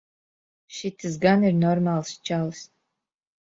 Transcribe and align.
Šitas 0.77 1.17
gan 1.25 1.45
ir 1.49 1.59
normāls 1.65 2.15
čalis. 2.31 2.65